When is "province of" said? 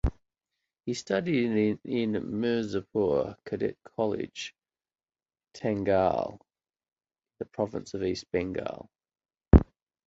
7.45-8.03